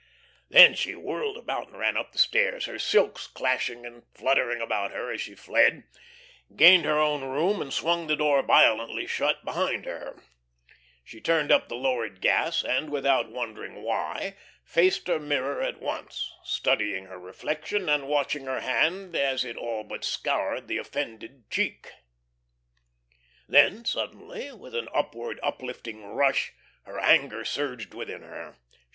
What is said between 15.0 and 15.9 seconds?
her mirror at